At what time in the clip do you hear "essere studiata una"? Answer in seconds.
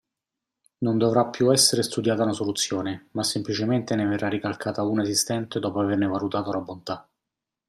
1.51-2.33